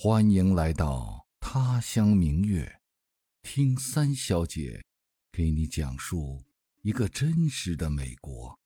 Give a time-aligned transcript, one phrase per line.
[0.00, 2.78] 欢迎来到他乡明月，
[3.42, 4.84] 听三小姐
[5.32, 6.44] 给你讲述
[6.82, 8.56] 一个真实的美国。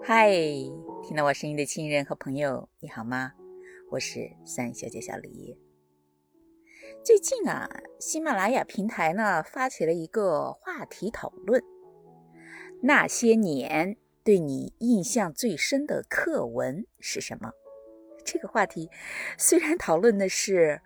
[0.00, 0.30] 嗨，
[1.02, 3.32] 听到我声音的亲人和朋友，你好吗？
[3.90, 5.58] 我是三小姐小李。
[7.04, 7.68] 最近啊，
[7.98, 11.60] 喜马拉雅平台呢发起了一个话题讨论：
[12.80, 17.50] 那些年对你印象最深的课文是什么？
[18.32, 18.88] 这个话题
[19.36, 20.80] 虽然讨论的是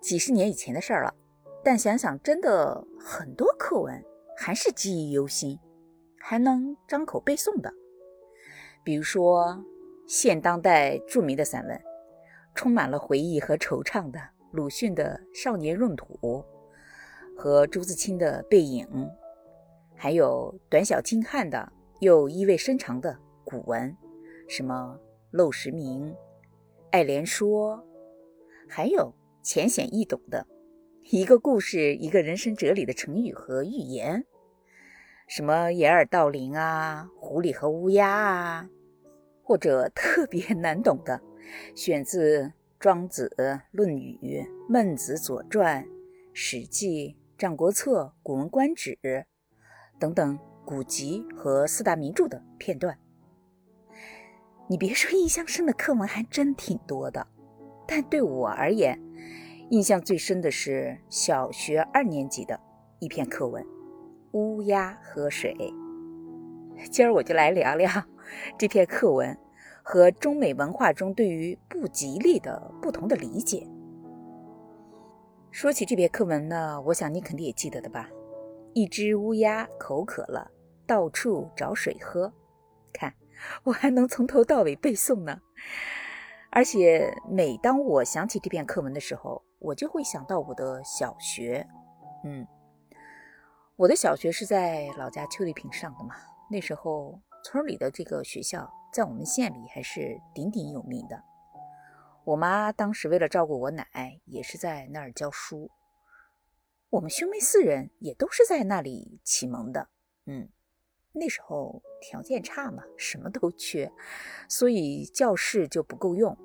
[0.00, 1.14] 几十年以前的事儿了，
[1.62, 4.02] 但想想真的很多课文
[4.38, 5.58] 还是记忆犹新，
[6.18, 7.70] 还能张口背诵的。
[8.82, 9.62] 比如说
[10.08, 11.78] 现当代著名的散文，
[12.54, 14.18] 充满了回忆和惆怅的
[14.50, 16.18] 鲁迅的《少年闰土》
[17.36, 18.86] 和朱自清的《背影》，
[19.94, 23.94] 还有短小精悍的又意味深长的古文，
[24.48, 24.98] 什么
[25.36, 26.10] 《陋室铭》。
[26.92, 27.82] 爱莲说，
[28.68, 30.46] 还有浅显易懂的
[31.04, 34.26] 一个故事、一个人生哲理的成语和寓言，
[35.26, 38.68] 什么掩耳盗铃啊、狐狸和乌鸦啊，
[39.42, 41.22] 或者特别难懂的，
[41.74, 42.42] 选自
[42.78, 43.34] 《庄子》
[43.70, 44.18] 《论语》
[44.68, 45.82] 《孟子》《左传》
[46.34, 48.98] 《史记》《战国策》《古文观止》
[49.98, 52.98] 等等古籍和四大名著的片段。
[54.68, 57.26] 你别说，印象深的课文还真挺多的。
[57.86, 58.98] 但对我而言，
[59.70, 62.58] 印象最深的是小学二年级的
[63.00, 63.62] 一篇课文
[64.32, 65.54] 《乌鸦喝水》。
[66.90, 67.90] 今儿我就来聊聊
[68.56, 69.36] 这篇课文
[69.82, 73.66] 和中美文化中对于不吉利的不同的理解。
[75.50, 78.08] 说起这篇课文呢，我想你肯定也记得的吧？
[78.72, 80.50] 一只乌鸦口渴了，
[80.86, 82.32] 到处找水喝。
[83.64, 85.40] 我还能从头到尾背诵呢，
[86.50, 91.66] 而且每当我想起这篇课文的时候，我就会想到我的小学。
[92.24, 92.46] 嗯，
[93.76, 96.14] 我的小学是在老家邱丽萍上的嘛，
[96.50, 101.22] 那时候村里的这个学校在我们县里还是鼎鼎有名的。
[102.24, 105.70] 我妈当时为了照顾我奶，也是在那儿教书。
[106.90, 109.88] 我们兄妹四人也都是在那里启蒙的。
[110.26, 110.48] 嗯。
[111.14, 113.92] 那时候条件差嘛，什么都缺，
[114.48, 116.36] 所以教室就不够用。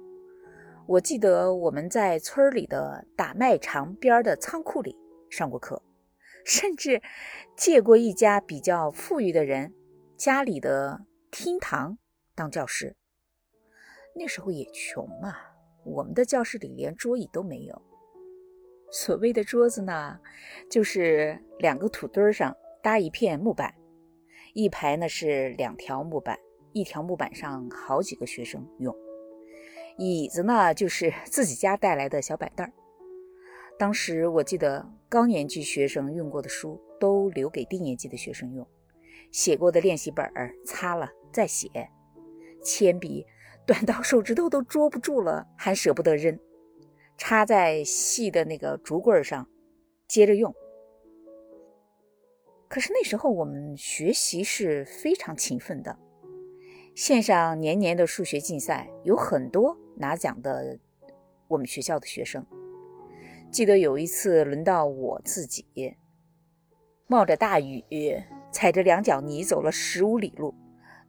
[0.86, 4.96] 我记得我们在村里的打麦场边的仓库里
[5.30, 5.82] 上过课，
[6.46, 7.02] 甚至
[7.56, 9.74] 借过一家比较富裕的人
[10.18, 11.98] 家里的厅堂
[12.36, 12.96] 当教室。
[14.16, 15.36] 那时候也穷嘛，
[15.86, 17.82] 我们的教室里连桌椅都没有。
[18.92, 20.20] 所谓的桌子呢，
[20.70, 23.74] 就是两个土堆上搭一片木板。
[24.58, 26.36] 一排呢是两条木板，
[26.74, 28.96] 一条木板上好几个学生用。
[30.00, 32.74] 椅子呢就是 自己家带来的小板凳儿。
[33.78, 38.68] 当时我记得高年级学生用过的书都留给低年级的学生用，
[39.32, 41.70] 写过的练习本儿擦了再写，
[42.64, 43.24] 铅笔
[43.64, 46.36] 短到手指头都捉不住了还舍不得扔，
[47.16, 49.48] 插在细的那个竹棍上
[50.08, 50.52] 接着用。
[52.68, 55.98] 可是那时候我们学习是非常勤奋的，
[56.96, 60.78] 线上年年的数学竞赛有很多拿奖的。
[61.48, 62.46] 我们学校的学生
[63.50, 65.66] 记得有一次轮到我自己，
[67.08, 70.54] 冒着大雨，踩着两脚泥走了十五里路，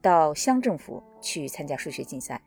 [0.01, 2.41] 到乡政府去参加数学竞赛。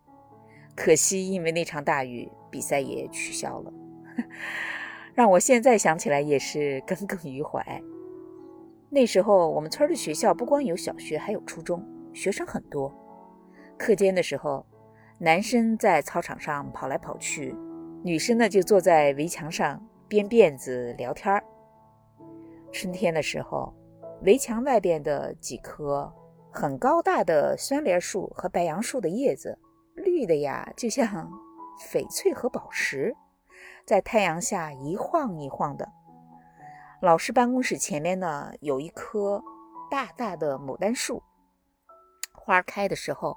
[0.73, 3.73] 可惜因为那场大雨，比赛也取消了，
[5.13, 7.83] 让我现在想起来也是耿耿于怀。
[8.93, 11.81] 那时候，我们村的学校不光有小学，还有初中，
[12.13, 12.93] 学生很多。
[13.77, 14.65] 课间的时候，
[15.17, 17.55] 男生在操场上跑来跑去，
[18.03, 21.41] 女生呢就坐在围墙上编辫子聊天儿。
[22.73, 23.73] 春天的时候，
[24.23, 26.13] 围墙外边的几棵
[26.51, 29.57] 很高大的酸梨树和白杨树的叶子，
[29.95, 31.31] 绿的呀，就像
[31.89, 33.15] 翡翠和宝石，
[33.85, 35.89] 在太阳下一晃一晃的。
[37.01, 39.43] 老师办公室前面呢，有一棵
[39.89, 41.23] 大大的牡丹树，
[42.31, 43.35] 花开的时候，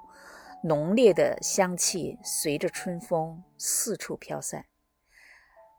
[0.63, 4.67] 浓烈的香气随着春风四处飘散，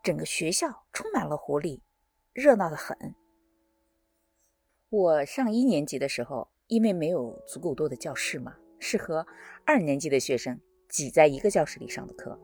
[0.02, 1.80] 整个学校充满了活力，
[2.32, 3.14] 热闹的很。
[4.88, 9.24] 我上一年级的时候，因为没有足够多的教室嘛，是和
[9.64, 12.36] 二年级的学生挤在一个教室里上的课。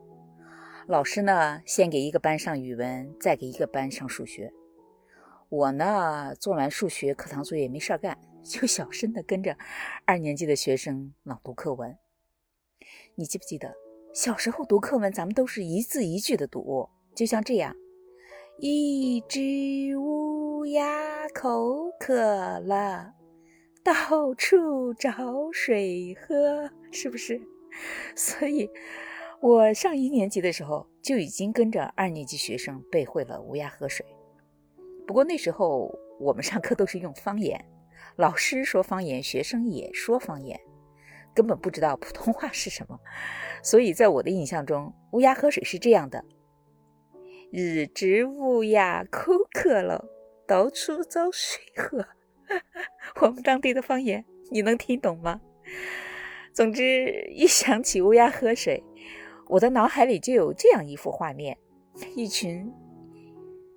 [0.86, 4.52] 老师呢，先给一个班上语文，再给一个班上数学。
[5.52, 9.54] 我呢，做完数学课堂作业没事干， 就小声的跟着
[10.06, 11.94] 二年级的学生朗读课文。
[13.16, 13.74] 你记不记得
[14.14, 17.76] 小时候读课文，咱们都是一字一句的读，就像这样：
[18.60, 22.14] 一只乌鸦口渴
[22.60, 23.12] 了，
[23.84, 25.12] 到处找
[25.52, 27.38] 水喝，是不是？
[28.16, 28.70] 所以，
[29.42, 34.06] 我上一年级的时候就已经跟着二年级学生背会了《乌鸦喝水》。
[35.06, 37.62] 不过那时候我们上课都是用方言，
[38.16, 40.58] 老师说方言，学生也说方言，
[41.34, 42.98] 根本不知道普通话是什么。
[43.62, 46.24] 所以在我的印象中，乌鸦喝水是这样的：
[47.50, 50.04] 一只乌鸦口渴了，
[50.46, 52.06] 到处找水喝。
[53.20, 55.40] 我们当地的方言，你能听懂吗？
[56.52, 58.82] 总之，一想起乌鸦喝水，
[59.48, 61.56] 我的脑海里就有这样一幅画面：
[62.14, 62.72] 一群。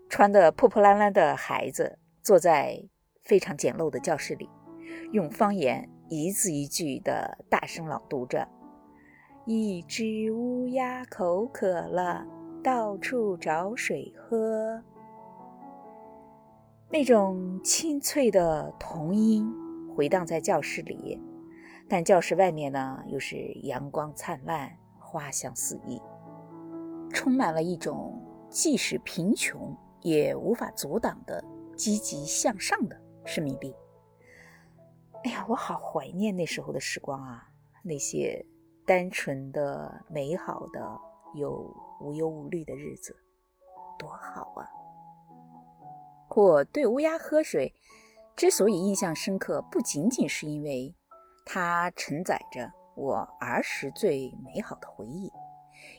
[0.09, 2.81] 穿的破破烂烂的孩子坐在
[3.23, 4.49] 非常简陋的教室里，
[5.11, 8.47] 用方言一字一句的大声朗读着
[9.45, 12.25] ：“一只乌鸦口渴了，
[12.63, 14.81] 到处找水喝。”
[16.87, 19.51] 那种清脆的童音
[19.95, 21.19] 回荡在教室里，
[21.89, 25.99] 但教室外面呢，又是阳光灿烂，花香四溢，
[27.11, 29.75] 充满了一种即使贫穷。
[30.05, 31.43] 也无法阻挡的
[31.75, 33.75] 积极向上的生命力。
[35.23, 37.49] 哎呀，我好怀念那时候的时光啊！
[37.81, 38.45] 那些
[38.85, 41.01] 单纯的、美好的、
[41.33, 43.17] 又无忧无虑的日子，
[43.97, 44.69] 多好啊！
[46.29, 47.73] 我对乌鸦喝水
[48.35, 50.93] 之所以印象深刻，不仅仅是因为
[51.47, 55.31] 它承载着我儿时最美好的回忆，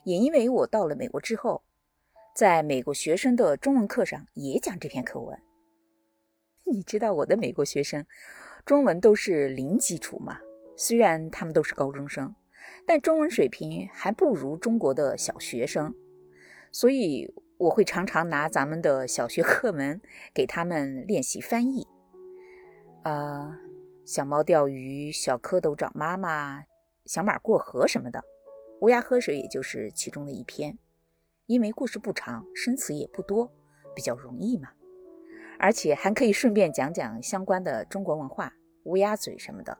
[0.04, 1.60] 也因为我到了美国之后。
[2.36, 5.40] 在美国学生的中文课上也讲这篇课文。
[6.64, 8.04] 你知道我的美国学生
[8.66, 10.38] 中文都是零基础吗？
[10.76, 12.34] 虽然他们都是高中生，
[12.86, 15.94] 但中文水平还不如中国的小学生。
[16.70, 19.98] 所以我会常常拿咱们的小学课文
[20.34, 21.86] 给他们练习翻译。
[23.02, 23.58] 啊，
[24.04, 26.64] 小猫钓鱼，小蝌蚪找妈妈，
[27.06, 28.22] 小马过河什么的，
[28.82, 30.76] 乌鸦喝水也就是其中的一篇。
[31.46, 33.52] 因为故事不长，生词也不多，
[33.94, 34.68] 比较容易嘛，
[35.60, 38.52] 而且还可以顺便讲讲相关的中国文化、
[38.82, 39.78] 乌鸦嘴什么的。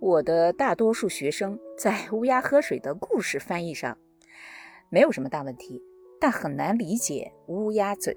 [0.00, 3.96] 我的大多数学生在乌鸦喝水的故事翻译上
[4.90, 5.80] 没有什么大问题，
[6.20, 8.16] 但很难理解乌鸦嘴。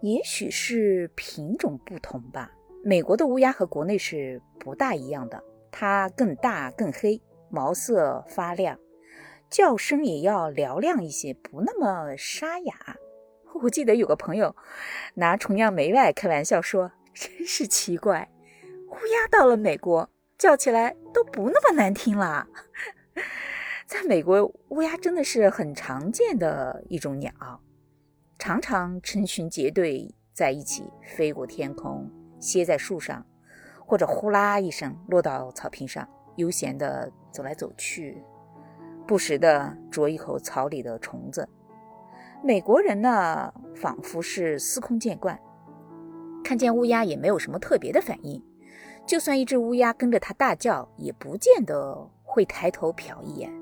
[0.00, 2.50] 也许是品种不同吧，
[2.82, 7.20] 美国的乌鸦和国内是不大一样的，它更大、更黑，
[7.50, 8.78] 毛色发亮。
[9.50, 12.74] 叫声也要嘹亮一些，不那么沙哑。
[13.62, 14.54] 我记得有个朋友
[15.14, 18.30] 拿崇洋媚外开玩笑说：“真是奇怪，
[18.88, 20.08] 乌鸦到了美国
[20.38, 22.46] 叫起来都不那么难听了。
[23.86, 27.32] ”在美国，乌鸦真的是很常见的一种鸟，
[28.38, 32.08] 常常成群结队在一起飞过天空，
[32.38, 33.26] 歇在树上，
[33.84, 38.22] 或者呼啦一声落到草坪上，悠闲地走来走去。
[39.10, 41.48] 不时地啄一口草里的虫子。
[42.44, 45.36] 美国人呢，仿佛是司空见惯，
[46.44, 48.40] 看见乌鸦也没有什么特别的反应。
[49.04, 53.52] 就算一只乌鸦跟着他大叫，也不见得会抬头瞟一眼，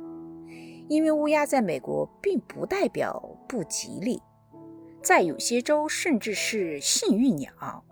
[0.87, 4.21] 因为乌鸦在美国并不代表不吉利，
[5.03, 7.87] 在有些州甚至是幸运鸟。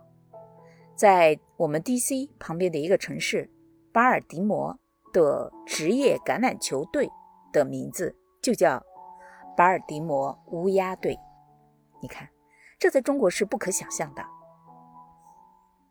[0.94, 2.28] 在我们 D.C.
[2.38, 3.50] 旁边的一个城市
[3.94, 4.78] 巴尔的摩
[5.10, 7.08] 的职业橄榄球队。
[7.56, 8.84] 的名字就叫
[9.56, 11.18] 巴尔的摩乌鸦队。
[12.02, 12.28] 你看，
[12.78, 14.22] 这在中国是不可想象的。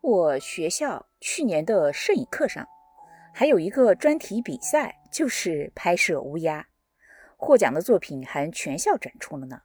[0.01, 2.67] 我学校去年的摄影课上
[3.33, 6.67] 还有一个专题比赛，就是拍摄乌鸦，
[7.35, 9.61] 获奖的作品还全校展出了呢。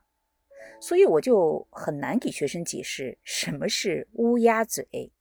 [0.79, 5.13] 所以我就很难给学生解释什么是乌鸦嘴，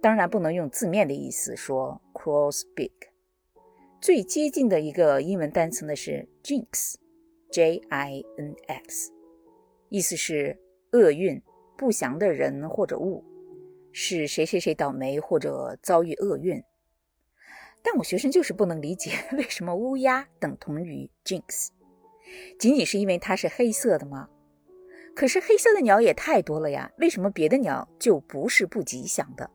[0.00, 3.13] 当然不能用字面的意思说 cross beak。
[4.04, 7.00] 最接近的一个英文单词呢是 jinx，J-I-N-X，
[9.88, 10.60] 意思是
[10.92, 11.40] 厄运、
[11.78, 13.24] 不祥的人或者物，
[13.92, 16.62] 是谁谁谁倒霉或者遭遇厄运。
[17.82, 21.68] 但我学生就是不能理解为什么乌鸦等同于 jinx，
[22.58, 24.28] 仅仅是因为它是黑色的吗？
[25.16, 29.50] 可是黑色的鸟也太多了呀，为什么别的鸟就不是不吉祥的？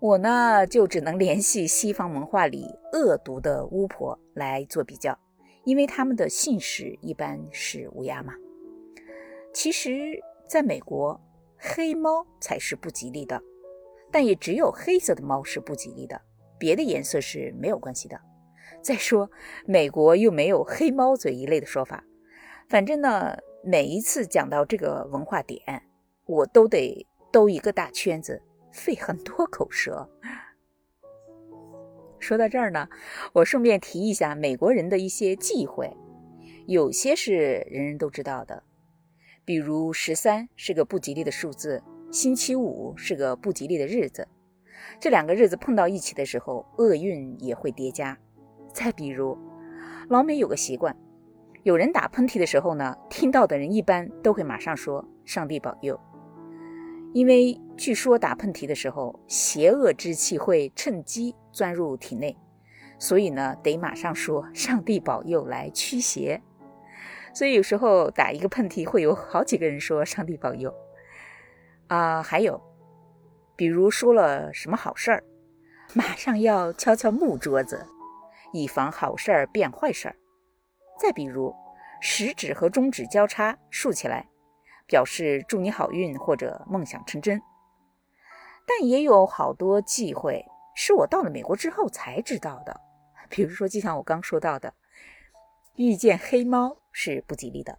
[0.00, 5.18] 我呢，就只能联系西方文化里恶毒的巫婆来做比较，
[5.64, 8.32] 因为他们的姓氏一般是乌鸦嘛。
[9.52, 11.20] 其实，在美国，
[11.56, 13.42] 黑猫才是不吉利的，
[14.12, 16.20] 但也只有黑色的猫是不吉利的，
[16.60, 18.20] 别的颜色是没有关系的。
[18.80, 19.28] 再说，
[19.66, 22.04] 美国又没有黑猫嘴一类的说法。
[22.68, 25.82] 反正呢，每一次讲到这个文化点，
[26.26, 28.40] 我都得兜一个大圈子，
[28.78, 30.08] 费很多口舌。
[32.18, 32.88] 说到这儿呢，
[33.32, 35.96] 我顺便提一下美国人的一些忌讳，
[36.66, 38.62] 有些是人人都知道的，
[39.44, 44.26] 比如十三是个不吉利的数字，星期五是个不吉利的日子，
[45.00, 48.18] 这两个日子碰到一起的时候，厄运也会叠加。
[48.74, 49.38] 再比如，
[50.08, 50.96] 老美有个习惯，
[51.62, 55.98] 有人打喷嚏的时候呢，听到的人一般都会马上说“上帝保佑”，
[57.14, 62.36] 因为据说打喷嚏的时候，邪恶之气会趁机钻入体内，
[62.98, 66.40] 所以呢，得马上说“上帝保佑”来驱邪。
[67.32, 70.74] 所以有时候打一个喷嚏，会有好几个人说“上帝保佑”。
[71.88, 72.60] 啊，还有，
[73.56, 75.24] 比如说了什么好事儿，
[75.94, 77.86] 马上要敲敲木桌子。
[78.52, 80.16] 以防好事儿变坏事儿。
[80.98, 81.54] 再比如，
[82.00, 84.26] 食指和中指交叉竖起来，
[84.88, 87.40] 表示祝你好运或者梦想成真。
[88.66, 92.80] 但也有好多忌讳是我到了美国之后才知道的，
[93.28, 94.74] 比如说，就像我刚说到的，
[95.76, 97.78] 遇见黑猫是不吉利的，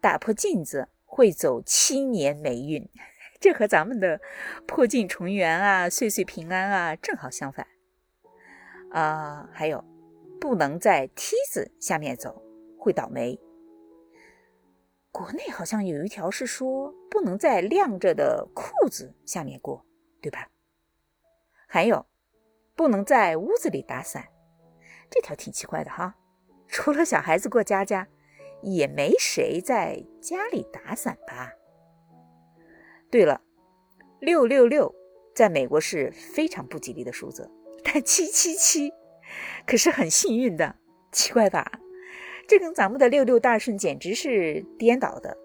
[0.00, 2.88] 打破镜子会走七年霉运，
[3.40, 4.20] 这和咱们的
[4.66, 7.66] 破镜重圆啊、岁岁平安啊正好相反。
[8.90, 9.84] 啊，还有，
[10.40, 12.42] 不能在梯子下面走，
[12.78, 13.40] 会倒霉。
[15.14, 19.86] 国内好像有一条是说，不能在晾着的裤子下面过，
[20.20, 20.48] 对吧？
[21.68, 22.04] 还有，
[22.74, 24.26] 不能在屋子里打伞，
[25.08, 26.16] 这条挺奇怪的哈。
[26.66, 28.08] 除了小孩子过家家，
[28.60, 31.52] 也没谁在家里打伞吧？
[33.08, 33.40] 对了，
[34.18, 34.92] 六六六
[35.32, 37.48] 在美国是非常不吉利的数字。
[37.84, 38.92] 但七七七
[39.64, 40.74] 可是很幸运的，
[41.12, 41.70] 奇怪吧？
[42.46, 45.36] 这跟咱们的六六大顺简直是颠倒的。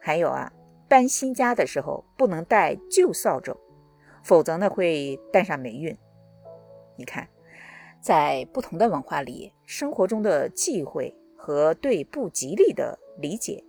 [0.00, 0.52] 还有啊，
[0.88, 3.56] 搬新家的时候不能带旧扫帚，
[4.24, 5.96] 否则呢会带上霉运。
[6.96, 7.28] 你看，
[8.00, 13.62] 在不同的文化里，生活中的忌讳和对不吉利的理解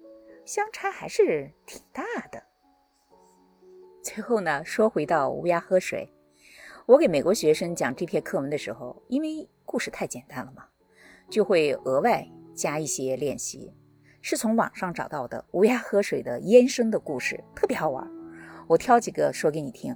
[0.46, 2.44] 相差还是挺大的。
[4.02, 6.12] 最后呢，说回到乌鸦喝水。
[6.88, 10.66] 我给美国学生讲这篇课文的时候，因为故事太简单了嘛，
[11.32, 13.74] 就会额外加一些练习，
[14.22, 18.06] 是从网上找到的乌鸦喝水的烟生的故事，特别好玩。
[18.68, 19.96] 我挑几个说给你听。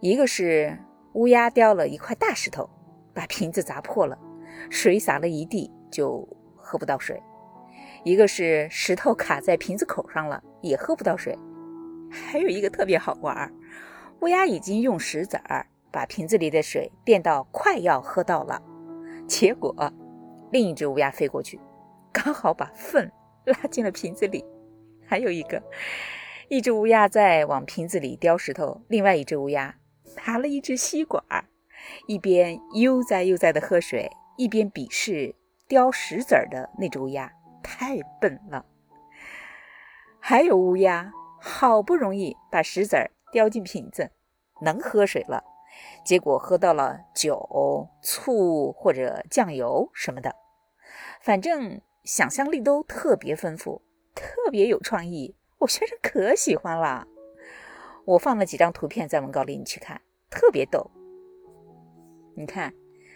[0.00, 0.78] 一个是
[1.14, 2.68] 乌鸦叼了一块大石头，
[3.14, 4.18] 把瓶子砸破了，
[4.70, 7.16] 水洒了一地，就喝不到水；
[8.04, 11.34] 一个是石头卡在瓶子口上了，也喝不到水；
[12.10, 13.50] 还有一个特别好玩，
[14.20, 15.66] 乌鸦已经用石子儿。
[15.92, 18.60] 把瓶子里的水变到快要喝到了，
[19.26, 19.74] 结果
[20.50, 21.60] 另一只乌鸦飞过去，
[22.12, 23.10] 刚好把粪
[23.44, 24.44] 拉进了瓶子里。
[25.04, 25.62] 还有一个，
[26.48, 29.76] 一只乌鸦在往瓶子里叼石头，另外一只乌鸦
[30.26, 31.44] 拿了一只吸管儿，
[32.06, 35.34] 一边悠哉悠哉地喝水，一边鄙视
[35.68, 38.64] 叼石子儿的那只乌鸦太笨了。
[40.18, 44.10] 还有乌鸦好不容易把石子儿叼进瓶子，
[44.60, 45.44] 能喝水了。
[46.04, 50.34] 结果喝到了酒、醋或者酱油什么的，
[51.20, 53.82] 反正想象力都特别丰富，
[54.14, 55.34] 特别有创意。
[55.58, 57.06] 我学生可喜欢了。
[58.04, 60.90] 我放了几张图片在文稿里，你去看，特别逗。
[62.36, 62.72] 你看，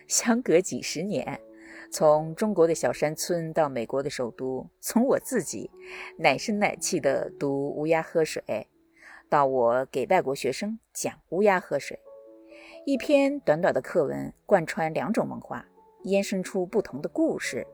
[0.09, 1.41] 相隔几十年，
[1.93, 5.71] 从中国的小山村到美国的首都，从我自己
[6.19, 8.43] 奶声奶气的读《乌鸦喝水》，
[9.29, 11.97] 到我给外国学生讲《乌鸦喝水》。
[12.87, 15.65] 一篇短短的课文，贯穿两种文化，
[16.05, 17.67] 延伸出不同的故事，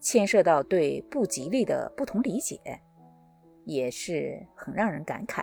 [0.00, 2.58] 牵涉到对不吉利的不同理解，
[3.64, 5.42] 也是很让人感慨。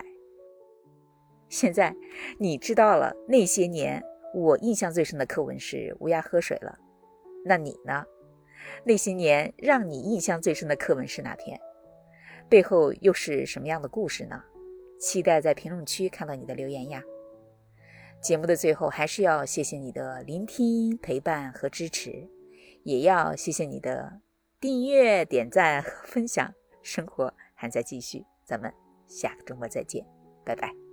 [1.50, 1.94] 现在
[2.38, 4.02] 你知道了那些年
[4.34, 6.78] 我印象最深的课文是《乌鸦喝水》了，
[7.44, 8.02] 那你呢？
[8.84, 11.60] 那些年让你印象最深的课文是哪篇？
[12.48, 14.42] 背后又是什么样的故事呢？
[14.98, 17.02] 期待在评论区看到你的留言呀！
[18.20, 22.28] 节目的最后，还是要谢谢你的聆听、陪伴和支持，
[22.84, 24.20] 也要谢谢你的
[24.60, 26.52] 订阅、点赞和分享。
[26.82, 28.72] 生活还在继续，咱们
[29.06, 30.04] 下个周末再见，
[30.44, 30.89] 拜拜。